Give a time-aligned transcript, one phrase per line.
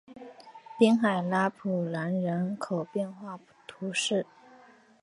[0.79, 4.25] 滨海拉普兰人口变化图示